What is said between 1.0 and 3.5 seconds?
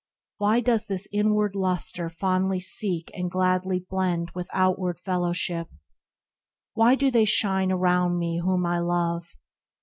inward lustre fondly seek THE RECLUSE 45 And